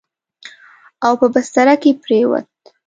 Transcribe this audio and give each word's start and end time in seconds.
او 1.05 1.13
په 1.21 1.27
بستره 1.33 1.75
کې 1.81 1.91
پرېووت. 2.03 2.47